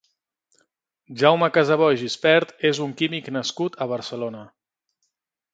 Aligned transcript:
Jaume 1.23 1.49
Casabó 1.57 1.91
i 1.95 1.99
Gispert 2.03 2.55
és 2.71 2.81
un 2.89 2.97
químic 3.03 3.31
nascut 3.39 3.81
a 3.87 3.91
Barcelona. 3.93 4.45